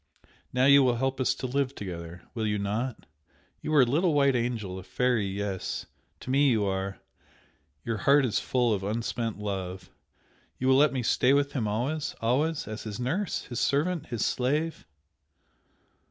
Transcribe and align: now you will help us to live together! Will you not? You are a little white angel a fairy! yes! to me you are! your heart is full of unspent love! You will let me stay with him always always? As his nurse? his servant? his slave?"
now 0.51 0.65
you 0.65 0.81
will 0.81 0.95
help 0.95 1.21
us 1.21 1.35
to 1.35 1.45
live 1.45 1.75
together! 1.75 2.23
Will 2.33 2.47
you 2.47 2.57
not? 2.57 3.05
You 3.61 3.71
are 3.75 3.83
a 3.83 3.85
little 3.85 4.15
white 4.15 4.35
angel 4.35 4.79
a 4.79 4.83
fairy! 4.83 5.27
yes! 5.27 5.85
to 6.21 6.31
me 6.31 6.49
you 6.49 6.65
are! 6.65 6.97
your 7.85 7.97
heart 7.97 8.25
is 8.25 8.39
full 8.39 8.73
of 8.73 8.81
unspent 8.83 9.37
love! 9.37 9.91
You 10.57 10.69
will 10.69 10.77
let 10.77 10.91
me 10.91 11.03
stay 11.03 11.33
with 11.33 11.51
him 11.53 11.67
always 11.67 12.15
always? 12.19 12.67
As 12.67 12.81
his 12.81 12.99
nurse? 12.99 13.43
his 13.43 13.59
servant? 13.59 14.07
his 14.07 14.25
slave?" 14.25 14.87